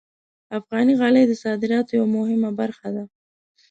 [0.57, 3.03] افغاني غالۍ د صادراتو یوه مهمه برخه ده.